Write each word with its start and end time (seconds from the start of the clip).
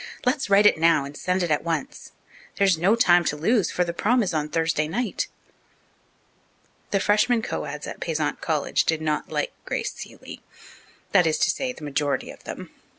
Let's 0.25 0.49
write 0.49 0.65
it 0.65 0.79
now, 0.79 1.05
and 1.05 1.15
send 1.15 1.43
it 1.43 1.51
at 1.51 1.63
once. 1.63 2.11
There 2.55 2.65
is 2.65 2.75
no 2.75 2.95
time 2.95 3.23
to 3.25 3.35
lose, 3.37 3.69
for 3.69 3.83
the 3.83 3.93
'prom' 3.93 4.23
is 4.23 4.33
on 4.33 4.49
Thursday 4.49 4.87
night." 4.87 5.27
The 6.89 6.99
freshmen 6.99 7.43
co 7.43 7.65
eds 7.65 7.85
at 7.85 7.99
Payzant 7.99 8.41
College 8.41 8.85
did 8.85 8.99
not 8.99 9.29
like 9.29 9.53
Grace 9.63 9.93
Seeley 9.93 10.41
that 11.11 11.27
is 11.27 11.37
to 11.37 11.51
say, 11.51 11.71
the 11.71 11.83
majority 11.83 12.31
of 12.31 12.45
them. 12.45 12.71